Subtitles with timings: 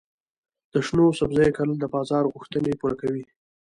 [0.73, 3.23] د شنو سبزیو کرل د بازار غوښتنې پوره کوي.